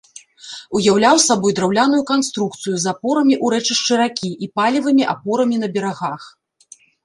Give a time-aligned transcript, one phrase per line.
[0.77, 6.21] Уяўляў сабой драўляную канструкцыю з апорамі ў рэчышчы ракі і палевымі апорамі на берагах.